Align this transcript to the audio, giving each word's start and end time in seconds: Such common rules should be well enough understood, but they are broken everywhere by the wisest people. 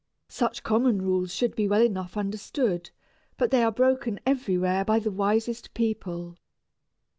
Such 0.29 0.63
common 0.63 0.99
rules 1.03 1.31
should 1.31 1.55
be 1.55 1.67
well 1.67 1.83
enough 1.83 2.17
understood, 2.17 2.89
but 3.37 3.51
they 3.51 3.61
are 3.61 3.71
broken 3.71 4.19
everywhere 4.25 4.83
by 4.83 4.97
the 4.97 5.11
wisest 5.11 5.75
people. 5.75 6.37